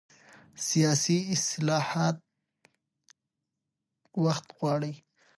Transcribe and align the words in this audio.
سیاسي 0.67 1.17
اصلاحات 1.35 2.17
وخت 4.23 4.45
غواړي 4.57 4.93